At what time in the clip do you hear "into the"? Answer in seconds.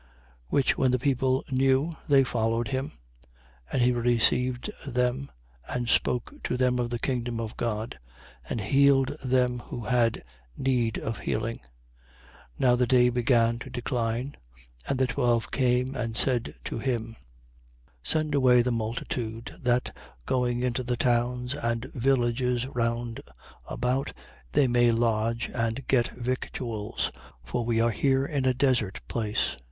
20.63-20.97